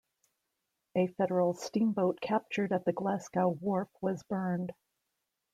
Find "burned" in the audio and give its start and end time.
4.23-4.73